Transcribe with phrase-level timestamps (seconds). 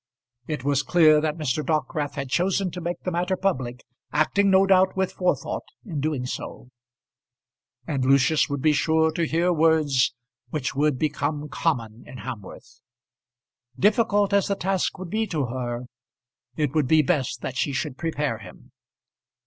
[0.47, 1.63] It was clear that Mr.
[1.63, 6.25] Dockwrath had chosen to make the matter public, acting no doubt with forethought in doing
[6.25, 6.69] so;
[7.85, 10.11] and Lucius would be sure to hear words
[10.49, 12.81] which would become common in Hamworth.
[13.77, 15.83] Difficult as the task would be to her,
[16.55, 18.71] it would be best that she should prepare him.